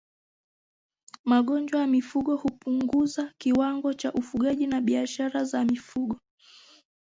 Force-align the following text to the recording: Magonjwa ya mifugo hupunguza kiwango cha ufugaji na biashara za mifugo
Magonjwa 1.25 1.79
ya 1.79 1.87
mifugo 1.87 2.35
hupunguza 2.35 3.33
kiwango 3.37 3.93
cha 3.93 4.13
ufugaji 4.13 4.67
na 4.67 4.81
biashara 4.81 5.43
za 5.43 5.65
mifugo 5.65 6.19